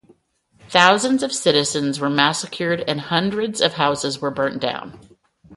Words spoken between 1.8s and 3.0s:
were massacred